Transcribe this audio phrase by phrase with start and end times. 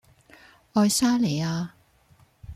[0.73, 1.69] 愛沙尼亞